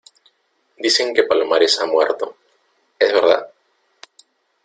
dicen 0.79 1.13
que 1.13 1.25
Palomares 1.25 1.79
ha 1.79 1.85
muerto.¿ 1.85 2.35
es 2.99 3.13
verdad? 3.13 3.47